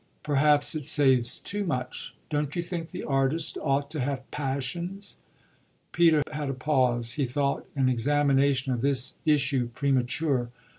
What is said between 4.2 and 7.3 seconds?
passions?" Peter had a pause; he